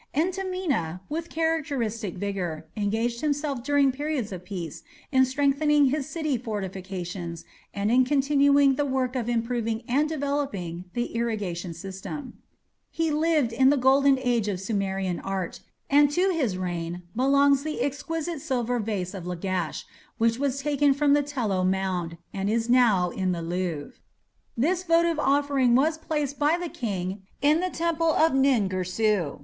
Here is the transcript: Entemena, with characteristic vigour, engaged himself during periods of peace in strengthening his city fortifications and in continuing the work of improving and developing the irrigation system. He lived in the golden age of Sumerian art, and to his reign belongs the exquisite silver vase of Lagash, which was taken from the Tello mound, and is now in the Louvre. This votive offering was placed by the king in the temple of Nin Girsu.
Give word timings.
Entemena, 0.15 0.99
with 1.09 1.29
characteristic 1.29 2.15
vigour, 2.15 2.65
engaged 2.75 3.21
himself 3.21 3.63
during 3.63 3.91
periods 3.91 4.31
of 4.31 4.43
peace 4.43 4.81
in 5.11 5.25
strengthening 5.25 5.89
his 5.93 6.07
city 6.09 6.39
fortifications 6.39 7.45
and 7.71 7.91
in 7.91 8.03
continuing 8.03 8.73
the 8.77 8.83
work 8.83 9.15
of 9.15 9.29
improving 9.29 9.83
and 9.87 10.09
developing 10.09 10.85
the 10.95 11.13
irrigation 11.13 11.71
system. 11.71 12.33
He 12.89 13.11
lived 13.11 13.53
in 13.53 13.69
the 13.69 13.77
golden 13.77 14.17
age 14.17 14.47
of 14.47 14.59
Sumerian 14.59 15.19
art, 15.19 15.59
and 15.87 16.09
to 16.09 16.31
his 16.31 16.57
reign 16.57 17.03
belongs 17.15 17.61
the 17.61 17.79
exquisite 17.83 18.41
silver 18.41 18.79
vase 18.79 19.13
of 19.13 19.25
Lagash, 19.27 19.83
which 20.17 20.39
was 20.39 20.63
taken 20.63 20.95
from 20.95 21.13
the 21.13 21.21
Tello 21.21 21.63
mound, 21.63 22.17
and 22.33 22.49
is 22.49 22.67
now 22.67 23.11
in 23.11 23.33
the 23.33 23.43
Louvre. 23.43 23.99
This 24.57 24.81
votive 24.83 25.19
offering 25.19 25.75
was 25.75 25.99
placed 25.99 26.39
by 26.39 26.57
the 26.57 26.69
king 26.69 27.21
in 27.43 27.59
the 27.59 27.69
temple 27.69 28.09
of 28.11 28.33
Nin 28.33 28.67
Girsu. 28.67 29.39